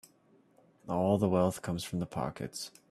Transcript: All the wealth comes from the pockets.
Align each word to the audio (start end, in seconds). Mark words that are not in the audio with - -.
All 0.89 1.19
the 1.19 1.29
wealth 1.29 1.61
comes 1.61 1.83
from 1.83 1.99
the 1.99 2.07
pockets. 2.07 2.71